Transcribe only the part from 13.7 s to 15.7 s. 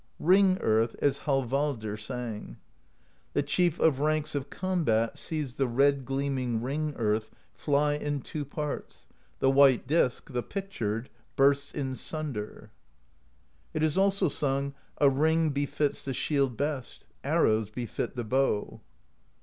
It is also sung: A ring